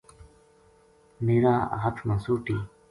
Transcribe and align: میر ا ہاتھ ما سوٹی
میر 1.25 1.43
ا 1.51 1.53
ہاتھ 1.81 2.01
ما 2.07 2.15
سوٹی 2.23 2.57